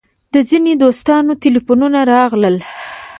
[0.33, 2.55] د ځینو دوستانو تیلفونونه راغلل.